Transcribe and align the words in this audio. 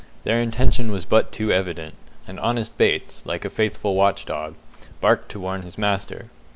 Their 0.23 0.41
intention 0.41 0.89
was 0.89 1.05
but 1.05 1.31
too 1.31 1.51
evident; 1.51 1.93
and 2.27 2.39
honest 2.39 2.75
Bates, 2.75 3.21
like 3.23 3.45
a 3.45 3.51
faithful 3.51 3.93
watch 3.93 4.25
dog, 4.25 4.55
barked 4.99 5.29
to 5.29 5.39
warn 5.39 5.61
his 5.61 5.77
master. 5.77 6.31